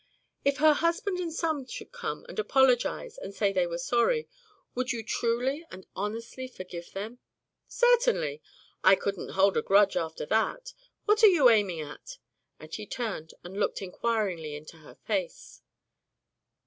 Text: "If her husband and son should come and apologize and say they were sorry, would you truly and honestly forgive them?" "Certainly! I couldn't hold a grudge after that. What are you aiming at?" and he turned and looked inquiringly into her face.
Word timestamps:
"If 0.43 0.57
her 0.57 0.73
husband 0.73 1.19
and 1.19 1.31
son 1.31 1.67
should 1.67 1.91
come 1.91 2.25
and 2.27 2.39
apologize 2.39 3.19
and 3.19 3.35
say 3.35 3.53
they 3.53 3.67
were 3.67 3.77
sorry, 3.77 4.27
would 4.73 4.91
you 4.91 5.03
truly 5.03 5.63
and 5.69 5.85
honestly 5.95 6.47
forgive 6.47 6.93
them?" 6.93 7.19
"Certainly! 7.67 8.41
I 8.83 8.95
couldn't 8.95 9.33
hold 9.37 9.57
a 9.57 9.61
grudge 9.61 9.95
after 9.95 10.25
that. 10.25 10.73
What 11.05 11.21
are 11.23 11.27
you 11.27 11.51
aiming 11.51 11.81
at?" 11.81 12.17
and 12.59 12.73
he 12.73 12.87
turned 12.87 13.35
and 13.43 13.59
looked 13.59 13.79
inquiringly 13.79 14.55
into 14.55 14.77
her 14.77 14.95
face. 14.95 15.61